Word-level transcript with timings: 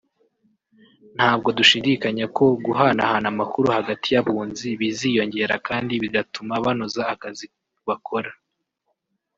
ntabwo 1.15 1.49
dushidikanya 1.57 2.25
ko 2.35 2.45
guhanahana 2.65 3.27
amakuru 3.33 3.67
hagati 3.77 4.07
y’Abunzi 4.13 4.67
biziyongera 4.79 5.55
kandi 5.67 5.93
bigatuma 6.03 6.53
banoza 6.65 7.01
akazi 7.13 7.45
bakora 7.87 8.29